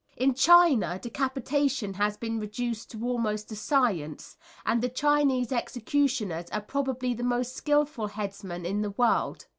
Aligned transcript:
In 0.17 0.33
China 0.33 0.97
decapitation 0.97 1.93
has 1.93 2.17
been 2.17 2.39
reduced 2.39 2.89
to 2.89 3.05
almost 3.05 3.51
a 3.51 3.55
science, 3.55 4.35
and 4.65 4.81
the 4.81 4.89
Chinese 4.89 5.51
executioners 5.51 6.49
are 6.49 6.61
probably 6.63 7.13
the 7.13 7.21
most 7.21 7.55
skilful 7.55 8.07
headsmen 8.07 8.65
in 8.65 8.81
the 8.81 8.89
world. 8.89 9.45